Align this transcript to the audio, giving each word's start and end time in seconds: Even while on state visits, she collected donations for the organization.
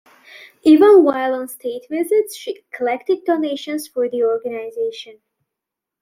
Even 0.63 1.03
while 1.03 1.35
on 1.35 1.47
state 1.47 1.85
visits, 1.87 2.35
she 2.35 2.63
collected 2.73 3.23
donations 3.23 3.87
for 3.87 4.09
the 4.09 4.23
organization. 4.23 5.21